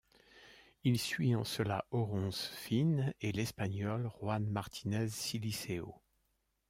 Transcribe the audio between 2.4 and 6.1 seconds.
Fine et l'espagnol Juan Martínez Silíceo.